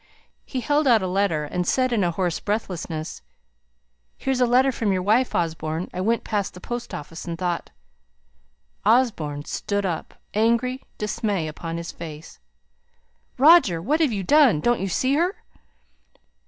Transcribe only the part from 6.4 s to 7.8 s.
the post office and thought"